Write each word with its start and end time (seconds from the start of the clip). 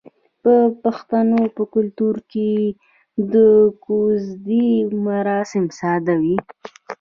د 0.45 0.47
پښتنو 0.83 1.41
په 1.55 1.63
کلتور 1.73 2.15
کې 2.31 2.51
د 3.33 3.35
کوژدې 3.85 4.69
مراسم 5.05 5.65
ساده 5.79 6.15
وي. 6.21 6.37